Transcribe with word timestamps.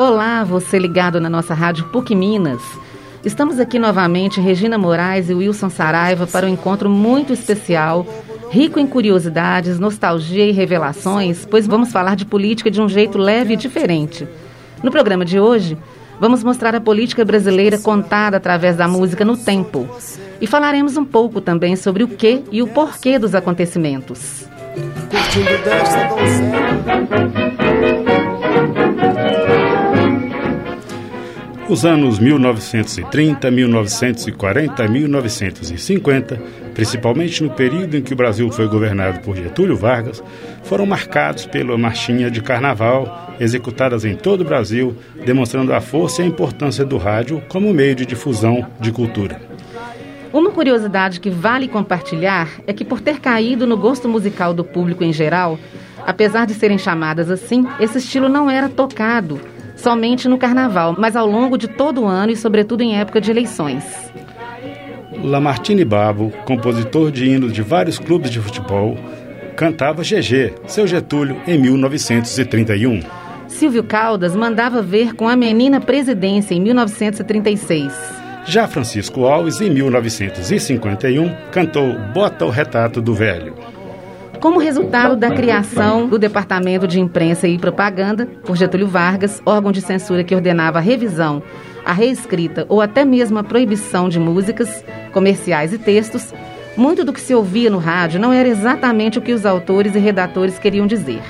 Olá, 0.00 0.42
você 0.44 0.78
ligado 0.78 1.20
na 1.20 1.28
nossa 1.28 1.52
rádio 1.52 1.84
PUC 1.88 2.14
Minas. 2.14 2.62
Estamos 3.22 3.60
aqui 3.60 3.78
novamente, 3.78 4.40
Regina 4.40 4.78
Moraes 4.78 5.28
e 5.28 5.34
Wilson 5.34 5.68
Saraiva, 5.68 6.26
para 6.26 6.46
um 6.46 6.48
encontro 6.48 6.88
muito 6.88 7.34
especial, 7.34 8.06
rico 8.50 8.80
em 8.80 8.86
curiosidades, 8.86 9.78
nostalgia 9.78 10.46
e 10.46 10.52
revelações, 10.52 11.44
pois 11.44 11.66
vamos 11.66 11.92
falar 11.92 12.14
de 12.14 12.24
política 12.24 12.70
de 12.70 12.80
um 12.80 12.88
jeito 12.88 13.18
leve 13.18 13.52
e 13.52 13.56
diferente. 13.58 14.26
No 14.82 14.90
programa 14.90 15.22
de 15.22 15.38
hoje, 15.38 15.76
vamos 16.18 16.42
mostrar 16.42 16.74
a 16.74 16.80
política 16.80 17.22
brasileira 17.22 17.78
contada 17.78 18.38
através 18.38 18.76
da 18.76 18.88
música 18.88 19.22
no 19.22 19.36
tempo. 19.36 19.86
E 20.40 20.46
falaremos 20.46 20.96
um 20.96 21.04
pouco 21.04 21.42
também 21.42 21.76
sobre 21.76 22.02
o 22.02 22.08
que 22.08 22.42
e 22.50 22.62
o 22.62 22.68
porquê 22.68 23.18
dos 23.18 23.34
acontecimentos. 23.34 24.48
Curtindo 25.10 25.62
desta 25.62 26.08
Os 31.70 31.84
anos 31.84 32.18
1930, 32.18 33.48
1940 33.48 34.84
e 34.84 34.88
1950, 34.88 36.42
principalmente 36.74 37.44
no 37.44 37.50
período 37.50 37.96
em 37.96 38.02
que 38.02 38.12
o 38.12 38.16
Brasil 38.16 38.50
foi 38.50 38.66
governado 38.66 39.20
por 39.20 39.36
Getúlio 39.36 39.76
Vargas, 39.76 40.20
foram 40.64 40.84
marcados 40.84 41.46
pela 41.46 41.78
marchinha 41.78 42.28
de 42.28 42.42
carnaval 42.42 43.36
executadas 43.38 44.04
em 44.04 44.16
todo 44.16 44.40
o 44.40 44.44
Brasil, 44.44 44.96
demonstrando 45.24 45.72
a 45.72 45.80
força 45.80 46.22
e 46.22 46.24
a 46.24 46.28
importância 46.28 46.84
do 46.84 46.98
rádio 46.98 47.40
como 47.48 47.72
meio 47.72 47.94
de 47.94 48.04
difusão 48.04 48.66
de 48.80 48.90
cultura. 48.90 49.40
Uma 50.32 50.50
curiosidade 50.50 51.20
que 51.20 51.30
vale 51.30 51.68
compartilhar 51.68 52.48
é 52.66 52.72
que, 52.72 52.84
por 52.84 53.00
ter 53.00 53.20
caído 53.20 53.64
no 53.64 53.76
gosto 53.76 54.08
musical 54.08 54.52
do 54.52 54.64
público 54.64 55.04
em 55.04 55.12
geral, 55.12 55.56
apesar 56.04 56.46
de 56.46 56.54
serem 56.54 56.78
chamadas 56.78 57.30
assim, 57.30 57.64
esse 57.78 57.98
estilo 57.98 58.28
não 58.28 58.50
era 58.50 58.68
tocado 58.68 59.40
somente 59.80 60.28
no 60.28 60.38
carnaval, 60.38 60.94
mas 60.98 61.16
ao 61.16 61.26
longo 61.26 61.56
de 61.56 61.68
todo 61.68 62.02
o 62.02 62.06
ano 62.06 62.32
e, 62.32 62.36
sobretudo, 62.36 62.82
em 62.82 62.98
época 62.98 63.20
de 63.20 63.30
eleições. 63.30 63.84
Lamartine 65.22 65.84
Babo, 65.84 66.32
compositor 66.44 67.10
de 67.10 67.26
hinos 67.26 67.52
de 67.52 67.62
vários 67.62 67.98
clubes 67.98 68.30
de 68.30 68.40
futebol, 68.40 68.96
cantava 69.56 70.02
GG, 70.02 70.54
seu 70.66 70.86
Getúlio, 70.86 71.36
em 71.46 71.58
1931. 71.58 73.00
Silvio 73.48 73.82
Caldas 73.82 74.34
mandava 74.34 74.80
ver 74.80 75.14
com 75.14 75.28
a 75.28 75.36
menina 75.36 75.80
presidência 75.80 76.54
em 76.54 76.60
1936. 76.60 77.92
Já 78.46 78.66
Francisco 78.66 79.26
Alves, 79.26 79.60
em 79.60 79.68
1951, 79.68 81.34
cantou 81.52 81.98
Bota 82.14 82.46
o 82.46 82.50
Retrato 82.50 83.02
do 83.02 83.12
Velho. 83.12 83.54
Como 84.40 84.58
resultado 84.58 85.16
da 85.16 85.30
criação 85.30 86.08
do 86.08 86.18
Departamento 86.18 86.88
de 86.88 86.98
Imprensa 86.98 87.46
e 87.46 87.58
Propaganda 87.58 88.24
por 88.42 88.56
Getúlio 88.56 88.88
Vargas, 88.88 89.42
órgão 89.44 89.70
de 89.70 89.82
censura 89.82 90.24
que 90.24 90.34
ordenava 90.34 90.78
a 90.78 90.80
revisão, 90.80 91.42
a 91.84 91.92
reescrita 91.92 92.64
ou 92.66 92.80
até 92.80 93.04
mesmo 93.04 93.38
a 93.38 93.44
proibição 93.44 94.08
de 94.08 94.18
músicas, 94.18 94.82
comerciais 95.12 95.74
e 95.74 95.78
textos, 95.78 96.32
muito 96.74 97.04
do 97.04 97.12
que 97.12 97.20
se 97.20 97.34
ouvia 97.34 97.68
no 97.68 97.76
rádio 97.76 98.18
não 98.18 98.32
era 98.32 98.48
exatamente 98.48 99.18
o 99.18 99.22
que 99.22 99.34
os 99.34 99.44
autores 99.44 99.94
e 99.94 99.98
redatores 99.98 100.58
queriam 100.58 100.86
dizer. 100.86 101.20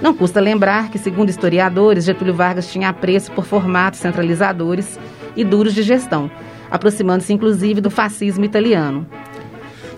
Não 0.00 0.14
custa 0.14 0.40
lembrar 0.40 0.88
que, 0.88 0.98
segundo 0.98 1.30
historiadores, 1.30 2.04
Getúlio 2.04 2.34
Vargas 2.34 2.70
tinha 2.70 2.90
apreço 2.90 3.32
por 3.32 3.44
formatos 3.44 3.98
centralizadores 3.98 5.00
e 5.34 5.42
duros 5.42 5.74
de 5.74 5.82
gestão, 5.82 6.30
aproximando-se 6.70 7.32
inclusive 7.32 7.80
do 7.80 7.90
fascismo 7.90 8.44
italiano. 8.44 9.04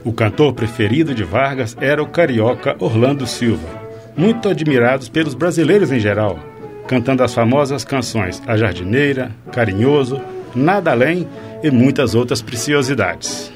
O 0.08 0.12
cantor 0.14 0.54
preferido 0.54 1.14
de 1.14 1.22
Vargas 1.22 1.76
era 1.78 2.02
o 2.02 2.06
carioca 2.06 2.74
Orlando 2.78 3.26
Silva, 3.26 3.68
muito 4.16 4.48
admirado 4.48 5.10
pelos 5.10 5.34
brasileiros 5.34 5.92
em 5.92 6.00
geral, 6.00 6.38
cantando 6.86 7.22
as 7.22 7.34
famosas 7.34 7.84
canções 7.84 8.42
A 8.46 8.56
Jardineira, 8.56 9.30
Carinhoso, 9.52 10.18
Nada 10.54 10.92
Além 10.92 11.28
e 11.62 11.70
muitas 11.70 12.14
outras 12.14 12.40
preciosidades. 12.40 13.52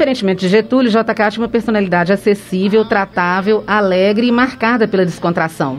Diferentemente 0.00 0.40
de 0.40 0.48
Getúlio, 0.48 0.90
JK 0.90 1.30
tinha 1.30 1.42
uma 1.42 1.48
personalidade 1.48 2.10
acessível, 2.10 2.86
tratável, 2.86 3.62
alegre 3.66 4.26
e 4.28 4.32
marcada 4.32 4.88
pela 4.88 5.04
descontração. 5.04 5.78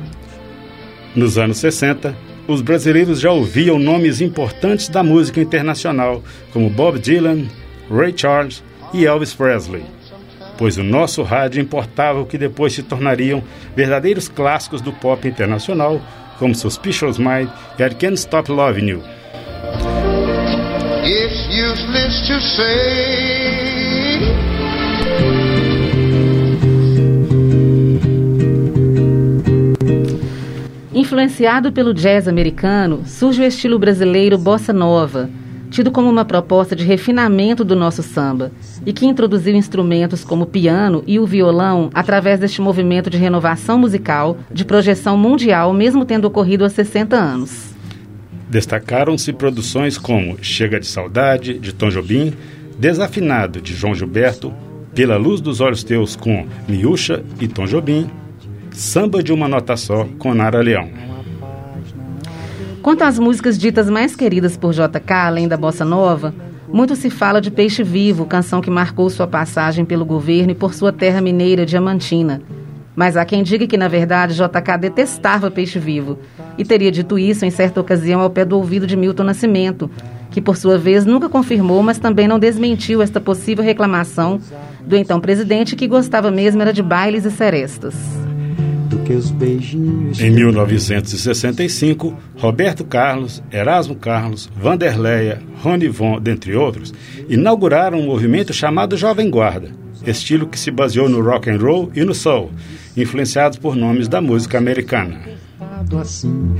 Nos 1.15 1.39
anos 1.39 1.57
60, 1.57 2.15
os 2.47 2.61
brasileiros 2.61 3.19
já 3.19 3.31
ouviam 3.31 3.79
nomes 3.79 4.21
importantes 4.21 4.89
da 4.89 5.01
música 5.01 5.41
internacional, 5.41 6.21
como 6.53 6.69
Bob 6.69 6.99
Dylan, 6.99 7.47
Ray 7.89 8.13
Charles 8.15 8.63
e 8.93 9.07
Elvis 9.07 9.33
Presley. 9.33 9.81
Pois 10.55 10.77
o 10.77 10.83
nosso 10.83 11.23
rádio 11.23 11.59
importava 11.59 12.21
o 12.21 12.27
que 12.27 12.37
depois 12.37 12.73
se 12.73 12.83
tornariam 12.83 13.41
verdadeiros 13.75 14.27
clássicos 14.27 14.81
do 14.81 14.93
pop 14.93 15.27
internacional, 15.27 15.99
como 16.37 16.53
Suspicious 16.53 17.17
Mind 17.17 17.49
e 17.79 17.83
I 17.83 17.89
Can't 17.95 18.13
Stop 18.13 18.51
Loving 18.51 18.87
You. 18.87 19.03
It's 21.03 21.47
useless 21.49 22.27
to 22.27 22.39
say 22.39 23.70
Influenciado 31.11 31.73
pelo 31.73 31.93
jazz 31.93 32.25
americano, 32.25 33.03
surge 33.05 33.41
o 33.41 33.45
estilo 33.45 33.77
brasileiro 33.77 34.37
bossa 34.37 34.71
nova, 34.71 35.29
tido 35.69 35.91
como 35.91 36.09
uma 36.09 36.23
proposta 36.23 36.73
de 36.73 36.85
refinamento 36.85 37.65
do 37.65 37.75
nosso 37.75 38.01
samba, 38.01 38.49
e 38.85 38.93
que 38.93 39.05
introduziu 39.05 39.53
instrumentos 39.53 40.23
como 40.23 40.45
o 40.45 40.47
piano 40.47 41.03
e 41.05 41.19
o 41.19 41.25
violão 41.25 41.89
através 41.93 42.39
deste 42.39 42.61
movimento 42.61 43.09
de 43.09 43.17
renovação 43.17 43.77
musical 43.77 44.37
de 44.49 44.63
projeção 44.63 45.17
mundial, 45.17 45.73
mesmo 45.73 46.05
tendo 46.05 46.29
ocorrido 46.29 46.63
há 46.63 46.69
60 46.69 47.17
anos. 47.17 47.73
Destacaram-se 48.49 49.33
produções 49.33 49.97
como 49.97 50.41
Chega 50.41 50.79
de 50.79 50.87
Saudade, 50.87 51.59
de 51.59 51.73
Tom 51.73 51.89
Jobim, 51.89 52.33
Desafinado, 52.79 53.59
de 53.59 53.75
João 53.75 53.93
Gilberto, 53.93 54.53
Pela 54.95 55.17
Luz 55.17 55.41
dos 55.41 55.59
Olhos 55.59 55.83
Teus, 55.83 56.15
com 56.15 56.47
Miúcha 56.69 57.21
e 57.37 57.49
Tom 57.49 57.65
Jobim, 57.65 58.09
Samba 58.73 59.21
de 59.21 59.33
uma 59.33 59.47
Nota 59.47 59.75
Só, 59.75 60.07
com 60.17 60.33
Nara 60.33 60.61
Leão. 60.61 60.89
Quanto 62.81 63.03
às 63.03 63.19
músicas 63.19 63.57
ditas 63.57 63.89
mais 63.89 64.15
queridas 64.15 64.55
por 64.57 64.73
JK, 64.73 65.13
além 65.13 65.47
da 65.47 65.57
bossa 65.57 65.85
nova, 65.85 66.33
muito 66.71 66.95
se 66.95 67.09
fala 67.09 67.41
de 67.41 67.51
Peixe 67.51 67.83
Vivo, 67.83 68.25
canção 68.25 68.61
que 68.61 68.69
marcou 68.69 69.09
sua 69.09 69.27
passagem 69.27 69.83
pelo 69.83 70.05
governo 70.05 70.51
e 70.51 70.55
por 70.55 70.73
sua 70.73 70.91
terra 70.91 71.21
mineira 71.21 71.65
diamantina. 71.65 72.41
Mas 72.95 73.17
há 73.17 73.25
quem 73.25 73.43
diga 73.43 73.67
que, 73.67 73.77
na 73.77 73.87
verdade, 73.87 74.35
JK 74.35 74.77
detestava 74.79 75.51
Peixe 75.51 75.77
Vivo 75.77 76.17
e 76.57 76.63
teria 76.63 76.91
dito 76.91 77.19
isso 77.19 77.45
em 77.45 77.51
certa 77.51 77.79
ocasião 77.81 78.21
ao 78.21 78.29
pé 78.29 78.45
do 78.45 78.57
ouvido 78.57 78.87
de 78.87 78.95
Milton 78.95 79.23
Nascimento, 79.23 79.91
que 80.31 80.41
por 80.41 80.55
sua 80.55 80.77
vez 80.77 81.05
nunca 81.05 81.27
confirmou, 81.27 81.83
mas 81.83 81.99
também 81.99 82.27
não 82.27 82.39
desmentiu 82.39 83.01
esta 83.01 83.19
possível 83.19 83.63
reclamação 83.63 84.39
do 84.85 84.95
então 84.95 85.19
presidente 85.19 85.75
que 85.75 85.87
gostava 85.87 86.31
mesmo 86.31 86.61
era 86.61 86.73
de 86.73 86.81
bailes 86.81 87.25
e 87.25 87.31
serestas 87.31 88.30
que 89.05 89.13
os 89.13 89.31
beijinhos. 89.31 90.19
Em 90.19 90.31
1965, 90.31 92.17
Roberto 92.37 92.83
Carlos, 92.83 93.41
Erasmo 93.51 93.95
Carlos, 93.95 94.49
Vanderleia, 94.55 95.41
Rony 95.61 95.87
Von, 95.87 96.19
dentre 96.19 96.55
outros, 96.55 96.93
inauguraram 97.29 97.99
um 97.99 98.05
movimento 98.05 98.53
chamado 98.53 98.97
Jovem 98.97 99.29
Guarda, 99.29 99.71
estilo 100.05 100.47
que 100.47 100.59
se 100.59 100.71
baseou 100.71 101.09
no 101.09 101.21
rock 101.21 101.49
and 101.49 101.57
roll 101.57 101.91
e 101.95 102.03
no 102.03 102.13
soul, 102.13 102.51
influenciados 102.95 103.57
por 103.57 103.75
nomes 103.75 104.07
da 104.07 104.21
música 104.21 104.57
americana. 104.57 105.19
Assim, 105.99 106.55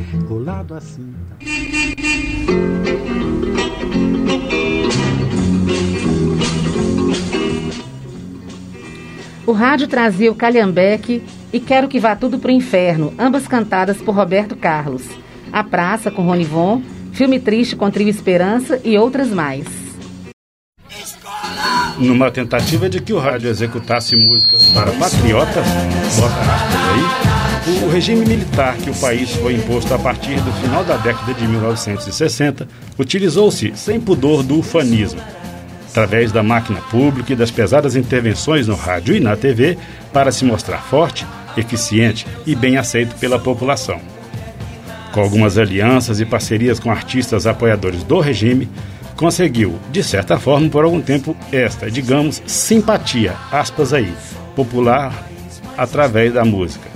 O 9.51 9.53
rádio 9.53 9.86
trazia 9.86 10.31
o 10.31 10.36
calhambeque 10.36 11.21
e 11.51 11.59
Quero 11.59 11.89
que 11.89 12.00
Vá 12.00 12.15
Tudo 12.15 12.39
Pro 12.39 12.50
Inferno, 12.50 13.13
ambas 13.19 13.50
cantadas 13.50 13.98
por 13.98 14.15
Roberto 14.15 14.56
Carlos. 14.56 15.03
A 15.51 15.62
Praça 15.62 16.09
com 16.09 16.21
Ronivon, 16.21 16.81
Filme 17.12 17.38
Triste 17.38 17.75
com 17.75 17.92
Trio 17.92 18.07
Esperança 18.07 18.80
e 18.81 18.98
outras 18.98 19.27
mais. 19.27 19.68
Numa 21.98 22.31
tentativa 22.31 22.89
de 22.89 23.01
que 23.01 23.12
o 23.12 23.19
rádio 23.19 23.50
executasse 23.50 24.15
músicas 24.15 24.68
para 24.68 24.94
patriotas, 24.94 25.68
bota 26.15 26.36
aí, 27.68 27.83
o 27.83 27.89
regime 27.89 28.25
militar 28.25 28.77
que 28.77 28.89
o 28.89 28.95
país 29.01 29.36
foi 29.36 29.56
imposto 29.56 29.94
a 29.94 30.00
partir 30.00 30.39
do 30.39 30.51
final 30.62 30.86
da 30.86 30.95
década 30.95 31.33
de 31.33 31.45
1960 31.45 32.69
utilizou-se 32.97 33.74
sem 33.75 34.00
pudor 34.00 34.44
do 34.44 34.59
ufanismo 34.59 35.19
através 35.91 36.31
da 36.31 36.41
máquina 36.41 36.79
pública 36.79 37.33
e 37.33 37.35
das 37.35 37.51
pesadas 37.51 37.97
intervenções 37.97 38.67
no 38.67 38.75
rádio 38.75 39.13
e 39.13 39.19
na 39.19 39.35
TV 39.35 39.77
para 40.13 40.31
se 40.31 40.45
mostrar 40.45 40.81
forte 40.81 41.27
eficiente 41.57 42.25
e 42.47 42.55
bem 42.55 42.77
aceito 42.77 43.13
pela 43.17 43.38
população. 43.38 43.99
Com 45.11 45.19
algumas 45.19 45.57
alianças 45.57 46.21
e 46.21 46.25
parcerias 46.25 46.79
com 46.79 46.89
artistas 46.89 47.45
apoiadores 47.45 48.03
do 48.03 48.21
regime, 48.21 48.69
conseguiu, 49.17 49.77
de 49.91 50.01
certa 50.01 50.39
forma, 50.39 50.69
por 50.69 50.85
algum 50.85 51.01
tempo, 51.01 51.35
esta, 51.51 51.91
digamos, 51.91 52.41
simpatia, 52.45 53.35
aspas 53.51 53.94
aí, 53.94 54.13
popular 54.55 55.27
através 55.77 56.33
da 56.33 56.45
música. 56.45 56.89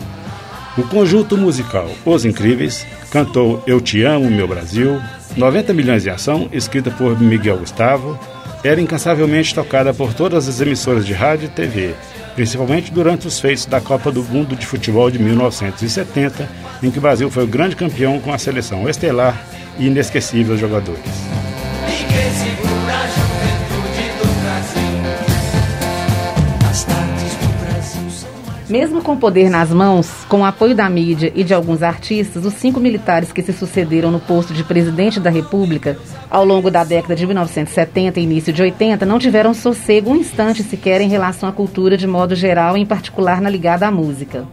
O 0.78 0.84
conjunto 0.84 1.38
musical 1.38 1.90
Os 2.06 2.24
Incríveis 2.24 2.88
cantou 3.12 3.62
Eu 3.68 3.82
Te 3.82 4.04
Amo, 4.04 4.32
Meu 4.32 4.48
Brasil, 4.48 5.02
90 5.36 5.74
milhões 5.74 6.06
em 6.06 6.10
ação, 6.10 6.48
escrita 6.54 6.90
por 6.92 7.20
Miguel 7.20 7.58
Gustavo, 7.58 8.18
era 8.68 8.82
incansavelmente 8.82 9.54
tocada 9.54 9.94
por 9.94 10.14
todas 10.14 10.48
as 10.48 10.60
emissoras 10.60 11.06
de 11.06 11.14
rádio 11.14 11.46
e 11.46 11.50
TV, 11.50 11.94
principalmente 12.34 12.92
durante 12.92 13.28
os 13.28 13.40
feitos 13.40 13.66
da 13.66 13.80
Copa 13.80 14.12
do 14.12 14.24
Mundo 14.24 14.56
de 14.56 14.66
Futebol 14.66 15.12
de 15.12 15.20
1970, 15.20 16.50
em 16.82 16.90
que 16.90 16.98
o 16.98 17.02
Brasil 17.02 17.30
foi 17.30 17.44
o 17.44 17.48
grande 17.48 17.76
campeão 17.76 18.20
com 18.20 18.34
a 18.34 18.38
seleção 18.38 18.90
estelar 18.90 19.40
e 19.78 19.88
inesquecível 19.88 20.58
jogadores. 20.58 21.45
Mesmo 28.68 29.02
com 29.04 29.16
poder 29.16 29.50
nas 29.50 29.70
mãos, 29.70 30.10
com 30.28 30.42
o 30.42 30.46
apoio 30.46 30.74
da 30.74 30.90
mídia 30.90 31.32
e 31.36 31.44
de 31.44 31.54
alguns 31.54 31.84
artistas, 31.84 32.46
os 32.46 32.54
cinco 32.56 32.80
militares 32.80 33.32
que 33.32 33.44
se 33.44 33.54
sucederam 33.54 34.12
no 34.12 34.20
posto 34.20 34.54
de 34.54 34.64
presidente 34.64 35.20
da 35.20 35.30
República 35.30 35.96
ao 36.32 36.44
longo 36.44 36.72
da 36.72 36.84
década 36.84 37.16
de 37.16 37.28
1970 37.28 38.20
e 38.20 38.24
início 38.24 38.52
de 38.52 38.64
80 38.64 39.06
não 39.06 39.20
tiveram 39.20 39.54
sossego 39.54 40.10
um 40.10 40.16
instante 40.16 40.64
sequer 40.64 41.00
em 41.00 41.10
relação 41.10 41.48
à 41.48 41.52
cultura 41.52 41.96
de 41.96 42.08
modo 42.08 42.34
geral, 42.34 42.76
em 42.76 42.86
particular 42.86 43.40
na 43.40 43.50
ligada 43.50 43.86
à 43.86 43.92
música. 43.92 44.46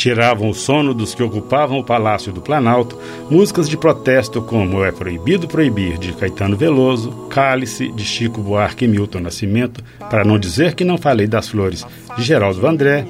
Tiravam 0.00 0.48
o 0.48 0.54
sono 0.54 0.94
dos 0.94 1.14
que 1.14 1.22
ocupavam 1.22 1.78
o 1.78 1.84
Palácio 1.84 2.32
do 2.32 2.40
Planalto, 2.40 2.98
músicas 3.28 3.68
de 3.68 3.76
protesto 3.76 4.40
como 4.40 4.82
É 4.82 4.90
Proibido 4.90 5.46
Proibir, 5.46 5.98
de 5.98 6.14
Caetano 6.14 6.56
Veloso, 6.56 7.10
Cálice, 7.28 7.92
de 7.92 8.02
Chico 8.02 8.40
Buarque 8.40 8.86
e 8.86 8.88
Milton 8.88 9.20
Nascimento, 9.20 9.84
para 9.98 10.24
não 10.24 10.38
dizer 10.38 10.74
que 10.74 10.86
não 10.86 10.96
falei 10.96 11.26
das 11.26 11.50
flores, 11.50 11.84
de 12.16 12.24
Geraldo 12.24 12.62
Vandré, 12.62 13.06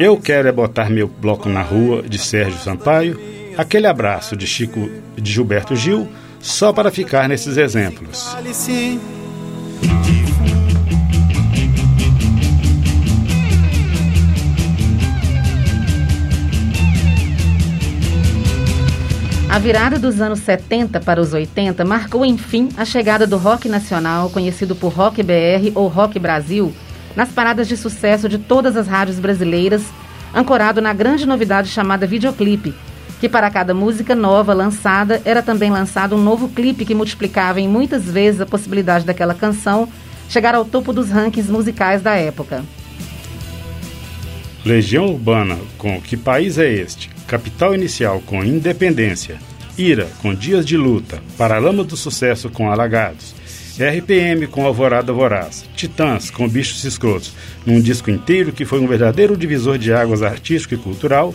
Eu 0.00 0.16
Quero 0.16 0.48
é 0.48 0.52
Botar 0.52 0.90
Meu 0.90 1.06
Bloco 1.06 1.48
na 1.48 1.62
Rua, 1.62 2.02
de 2.02 2.18
Sérgio 2.18 2.58
Sampaio, 2.58 3.16
Aquele 3.56 3.86
Abraço, 3.86 4.36
de 4.36 4.44
Chico 4.44 4.90
de 5.14 5.30
Gilberto 5.30 5.76
Gil, 5.76 6.08
só 6.40 6.72
para 6.72 6.90
ficar 6.90 7.28
nesses 7.28 7.56
exemplos. 7.56 8.30
Cálice, 8.32 8.98
A 19.54 19.58
virada 19.60 20.00
dos 20.00 20.20
anos 20.20 20.40
70 20.40 20.98
para 20.98 21.20
os 21.20 21.32
80 21.32 21.84
marcou, 21.84 22.26
enfim, 22.26 22.70
a 22.76 22.84
chegada 22.84 23.24
do 23.24 23.36
rock 23.36 23.68
nacional, 23.68 24.28
conhecido 24.28 24.74
por 24.74 24.92
Rock 24.92 25.22
BR 25.22 25.70
ou 25.76 25.86
Rock 25.86 26.18
Brasil, 26.18 26.74
nas 27.14 27.28
paradas 27.28 27.68
de 27.68 27.76
sucesso 27.76 28.28
de 28.28 28.36
todas 28.36 28.76
as 28.76 28.88
rádios 28.88 29.20
brasileiras, 29.20 29.84
ancorado 30.34 30.82
na 30.82 30.92
grande 30.92 31.24
novidade 31.24 31.68
chamada 31.68 32.04
videoclipe, 32.04 32.74
que 33.20 33.28
para 33.28 33.48
cada 33.48 33.72
música 33.72 34.12
nova 34.12 34.52
lançada 34.52 35.22
era 35.24 35.40
também 35.40 35.70
lançado 35.70 36.16
um 36.16 36.20
novo 36.20 36.48
clipe 36.48 36.84
que 36.84 36.92
multiplicava 36.92 37.60
em 37.60 37.68
muitas 37.68 38.10
vezes 38.10 38.40
a 38.40 38.46
possibilidade 38.46 39.04
daquela 39.04 39.34
canção 39.34 39.88
chegar 40.28 40.56
ao 40.56 40.64
topo 40.64 40.92
dos 40.92 41.10
rankings 41.10 41.48
musicais 41.48 42.02
da 42.02 42.16
época. 42.16 42.64
Legião 44.64 45.06
Urbana 45.06 45.56
com 45.78 46.00
Que 46.00 46.16
País 46.16 46.58
é 46.58 46.68
Este? 46.68 47.13
Capital 47.26 47.74
Inicial 47.74 48.20
com 48.20 48.44
Independência, 48.44 49.38
Ira 49.76 50.08
com 50.20 50.34
Dias 50.34 50.64
de 50.64 50.76
Luta, 50.76 51.22
Paralama 51.36 51.82
do 51.82 51.96
Sucesso 51.96 52.50
com 52.50 52.70
Alagados, 52.70 53.34
RPM 53.78 54.46
com 54.46 54.66
Alvorada 54.66 55.12
Voraz, 55.12 55.64
Titãs 55.74 56.30
com 56.30 56.48
Bichos 56.48 56.84
Escrotos, 56.84 57.34
num 57.66 57.80
disco 57.80 58.10
inteiro 58.10 58.52
que 58.52 58.64
foi 58.64 58.78
um 58.80 58.86
verdadeiro 58.86 59.36
divisor 59.36 59.78
de 59.78 59.92
águas 59.92 60.22
artístico 60.22 60.74
e 60.74 60.78
cultural, 60.78 61.34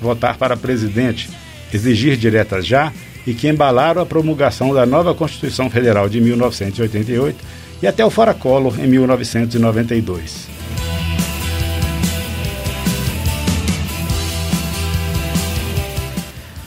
votar 0.00 0.36
para 0.36 0.56
presidente, 0.56 1.30
exigir 1.72 2.16
diretas 2.16 2.66
já 2.66 2.92
e 3.26 3.34
que 3.34 3.48
embalaram 3.48 4.02
a 4.02 4.06
promulgação 4.06 4.74
da 4.74 4.84
nova 4.84 5.14
Constituição 5.14 5.70
Federal 5.70 6.08
de 6.08 6.20
1988 6.20 7.44
e 7.82 7.86
até 7.86 8.04
o 8.04 8.10
Fora 8.10 8.34
Collor 8.34 8.78
em 8.80 8.86
1992. 8.86 10.48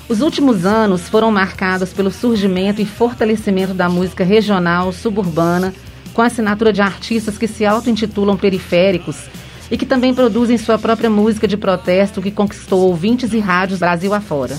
Os 0.07 0.21
últimos 0.21 0.65
anos 0.65 1.09
foram 1.09 1.31
marcados 1.31 1.91
pelo 1.91 2.11
surgimento 2.11 2.81
e 2.81 2.85
fortalecimento 2.85 3.73
da 3.73 3.89
música 3.89 4.23
regional 4.23 4.93
suburbana, 4.93 5.73
com 6.13 6.21
a 6.21 6.27
assinatura 6.27 6.71
de 6.71 6.81
artistas 6.81 7.37
que 7.37 7.47
se 7.47 7.65
auto-intitulam 7.65 8.37
periféricos 8.37 9.25
e 9.69 9.77
que 9.77 9.85
também 9.85 10.13
produzem 10.13 10.57
sua 10.57 10.77
própria 10.77 11.09
música 11.09 11.47
de 11.47 11.57
protesto 11.57 12.21
que 12.21 12.31
conquistou 12.31 12.81
ouvintes 12.81 13.33
e 13.33 13.39
rádios 13.39 13.79
Brasil 13.79 14.13
afora. 14.13 14.55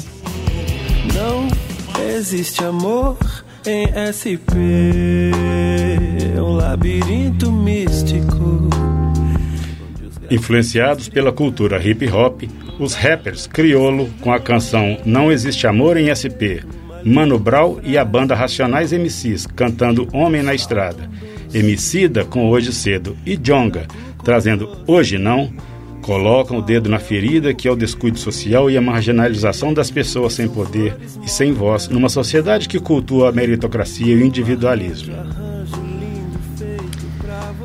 Não 1.15 1.66
existe 2.01 2.65
amor 2.65 3.17
em 3.67 3.87
SP, 4.11 4.53
um 6.37 6.55
labirinto 6.55 7.51
místico. 7.51 8.69
Influenciados 10.31 11.09
pela 11.09 11.33
cultura 11.33 11.83
hip 11.83 12.09
hop, 12.11 12.43
os 12.79 12.95
rappers 12.95 13.47
Criolo 13.47 14.09
com 14.21 14.33
a 14.33 14.41
canção 14.41 14.99
Não 15.05 15.31
Existe 15.31 15.67
Amor 15.67 15.97
em 15.97 16.13
SP, 16.13 16.63
Mano 17.05 17.39
Brown 17.39 17.79
e 17.83 17.97
a 17.97 18.05
banda 18.05 18.35
Racionais 18.35 18.93
MCs 18.93 19.47
cantando 19.47 20.09
Homem 20.13 20.43
na 20.43 20.55
Estrada, 20.55 21.09
Emicida 21.55 22.25
com 22.25 22.49
Hoje 22.49 22.73
Cedo 22.73 23.17
e 23.25 23.37
Jonga 23.37 23.87
trazendo 24.27 24.69
Hoje 24.89 25.19
Não, 25.19 25.53
colocam 26.07 26.59
o 26.59 26.63
dedo 26.63 26.89
na 26.89 27.01
ferida 27.01 27.53
que 27.53 27.67
é 27.67 27.71
o 27.71 27.75
descuido 27.75 28.17
social 28.17 28.71
e 28.71 28.77
a 28.77 28.81
marginalização 28.81 29.75
das 29.75 29.91
pessoas 29.91 30.35
sem 30.35 30.49
poder 30.49 30.97
e 31.25 31.29
sem 31.29 31.53
voz 31.53 31.89
numa 31.89 32.09
sociedade 32.09 32.69
que 32.69 32.79
cultua 32.79 33.29
a 33.29 33.33
meritocracia 33.33 34.15
e 34.15 34.23
o 34.23 34.25
individualismo. 34.25 35.17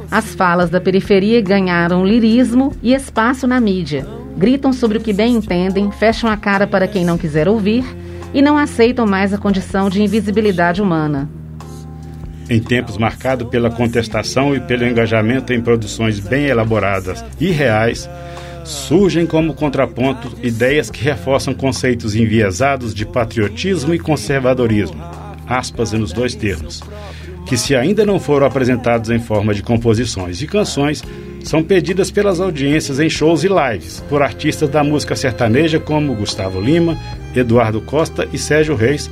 As 0.10 0.33
falas 0.33 0.71
da 0.71 0.81
periferia 0.81 1.39
ganharam 1.39 2.03
lirismo 2.03 2.74
e 2.81 2.95
espaço 2.95 3.45
na 3.45 3.62
mídia. 3.62 4.07
Gritam 4.36 4.74
sobre 4.74 4.98
o 4.98 5.01
que 5.01 5.13
bem 5.13 5.36
entendem, 5.36 5.91
fecham 5.91 6.27
a 6.27 6.36
cara 6.36 6.65
para 6.65 6.88
quem 6.88 7.05
não 7.05 7.19
quiser 7.19 7.48
ouvir 7.48 7.86
e 8.33 8.41
não 8.41 8.57
aceitam 8.57 9.05
mais 9.05 9.31
a 9.33 9.38
condição 9.38 9.88
de 9.88 10.01
invisibilidade 10.01 10.81
humana 10.81 11.29
em 12.51 12.60
tempos 12.60 12.98
marcados 12.98 13.48
pela 13.48 13.71
contestação 13.71 14.53
e 14.53 14.60
pelo 14.60 14.86
engajamento 14.86 15.53
em 15.53 15.62
produções 15.62 16.19
bem 16.19 16.48
elaboradas 16.48 17.24
e 17.39 17.50
reais, 17.50 18.10
surgem 18.63 19.25
como 19.25 19.53
contraponto 19.53 20.32
ideias 20.41 20.89
que 20.89 21.03
reforçam 21.03 21.53
conceitos 21.53 22.15
enviesados 22.15 22.94
de 22.94 23.06
patriotismo 23.06 23.94
e 23.94 24.00
conservadorismo, 24.00 25.01
aspas 25.48 25.91
nos 25.91 26.12
dois 26.12 26.36
termos, 26.36 26.82
que 27.46 27.58
se 27.58 27.75
ainda 27.75 28.06
não 28.06 28.20
foram 28.20 28.46
apresentados 28.48 29.10
em 29.10 29.20
forma 29.20 29.53
de 29.53 29.63
composições 29.63 30.41
e 30.41 30.48
canções, 30.48 31.03
são 31.44 31.63
pedidas 31.63 32.12
pelas 32.12 32.39
audiências 32.39 33.00
em 33.00 33.10
shows 33.10 33.44
e 33.44 33.48
lives 33.48 34.03
por 34.08 34.22
artistas 34.22 34.70
da 34.70 34.84
música 34.84 35.15
sertaneja 35.15 35.80
como 35.80 36.15
Gustavo 36.15 36.62
Lima, 36.62 36.98
Eduardo 37.36 37.82
Costa 37.82 38.27
e 38.32 38.38
Sérgio 38.38 38.75
Reis, 38.75 39.10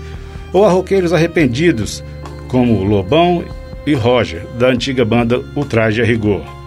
ou 0.54 0.66
a 0.66 0.70
roqueiros 0.70 1.14
arrependidos 1.14 2.04
como 2.48 2.84
Lobão 2.84 3.44
e 3.86 3.94
Roger, 3.94 4.46
da 4.58 4.68
antiga 4.68 5.04
banda 5.04 5.42
Ultraje 5.56 6.02
a 6.02 6.06
Rigor. 6.06 6.59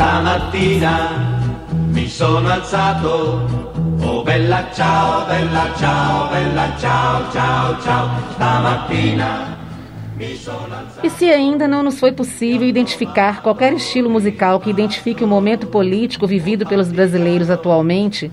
Stamattina 0.00 1.36
mi 1.92 2.08
sono 2.08 2.48
alzato, 2.48 3.46
oh 4.02 4.22
bella 4.22 4.66
ciao, 4.72 5.26
bella 5.26 5.70
ciao, 5.76 6.26
bella 6.30 6.74
ciao, 6.78 7.30
ciao, 7.30 7.78
ciao, 7.82 8.08
stamattina 8.32 9.58
e 11.02 11.10
se 11.10 11.30
ainda 11.30 11.68
não 11.68 11.82
nos 11.82 12.00
foi 12.00 12.12
possível 12.12 12.66
identificar 12.66 13.42
qualquer 13.42 13.74
estilo 13.74 14.08
musical 14.08 14.58
que 14.58 14.70
identifique 14.70 15.22
o 15.22 15.26
momento 15.26 15.66
político 15.66 16.26
vivido 16.26 16.66
pelos 16.66 16.90
brasileiros 16.90 17.50
atualmente, 17.50 18.32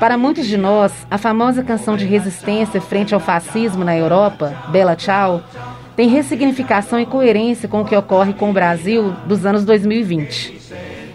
para 0.00 0.18
muitos 0.18 0.46
de 0.46 0.56
nós, 0.56 0.92
a 1.08 1.18
famosa 1.18 1.62
canção 1.62 1.96
de 1.96 2.04
resistência 2.04 2.80
frente 2.80 3.14
ao 3.14 3.20
fascismo 3.20 3.84
na 3.84 3.96
Europa, 3.96 4.52
Bela 4.70 4.96
Tchau, 4.96 5.40
tem 5.94 6.08
ressignificação 6.08 6.98
e 6.98 7.06
coerência 7.06 7.68
com 7.68 7.82
o 7.82 7.84
que 7.84 7.96
ocorre 7.96 8.32
com 8.32 8.50
o 8.50 8.52
Brasil 8.52 9.14
dos 9.26 9.46
anos 9.46 9.64
2020. 9.64 10.56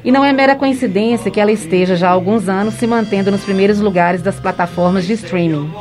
E 0.04 0.12
não 0.12 0.26
é 0.26 0.34
mera 0.34 0.56
coincidência 0.56 1.30
que 1.30 1.40
ela 1.40 1.52
esteja 1.52 1.96
já 1.96 2.10
há 2.10 2.12
alguns 2.12 2.50
anos 2.50 2.74
se 2.76 2.88
mantendo 2.88 3.30
nos 3.32 3.44
primeiros 3.44 3.80
lugares 3.80 4.22
das 4.22 4.40
plataformas 4.40 5.06
de 5.06 5.14
streaming. 5.14 5.72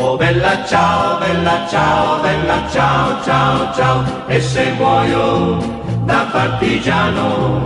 Oh 0.00 0.16
bella 0.16 0.64
ciao, 0.64 1.18
bella 1.18 1.66
ciao, 1.68 2.22
bella 2.22 2.68
ciao, 2.70 3.20
ciao, 3.24 3.74
ciao, 3.74 4.04
e 4.28 4.40
se 4.40 4.70
muoio 4.78 5.58
da 6.06 6.24
partigiano, 6.32 7.64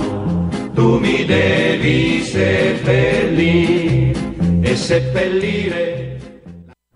tu 0.74 0.98
mi 0.98 1.26
devi 1.26 2.22
seppellire 2.24 4.14
e 4.62 4.74
seppellire 4.74 5.91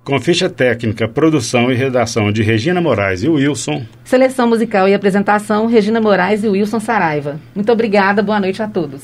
com 0.06 0.20
ficha 0.20 0.48
técnica, 0.48 1.08
produção 1.08 1.70
e 1.70 1.74
redação 1.74 2.30
de 2.30 2.40
Regina 2.40 2.80
Moraes 2.80 3.24
e 3.24 3.28
Wilson. 3.28 3.84
Seleção 4.04 4.48
musical 4.48 4.88
e 4.88 4.94
apresentação, 4.94 5.66
Regina 5.66 6.00
Moraes 6.00 6.44
e 6.44 6.48
Wilson 6.48 6.78
Saraiva. 6.78 7.40
Muito 7.52 7.72
obrigada, 7.72 8.22
boa 8.22 8.38
noite 8.38 8.62
a 8.62 8.68
todos. 8.68 9.02